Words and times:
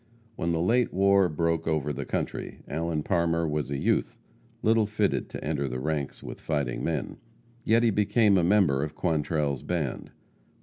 When 0.35 0.51
the 0.51 0.59
late 0.61 0.91
war 0.91 1.29
broke 1.29 1.67
over 1.67 1.93
the 1.93 2.05
country, 2.07 2.63
Allen 2.67 3.03
Parmer 3.03 3.47
was 3.47 3.69
a 3.69 3.77
youth, 3.77 4.17
little 4.63 4.87
fitted 4.87 5.29
to 5.29 5.43
enter 5.43 5.67
the 5.67 5.79
ranks 5.79 6.23
with 6.23 6.41
fighting 6.41 6.83
men. 6.83 7.17
Yet 7.65 7.83
he 7.83 7.91
became 7.91 8.35
a 8.35 8.43
member 8.43 8.83
of 8.83 8.95
Quantrell's 8.95 9.61
band. 9.61 10.09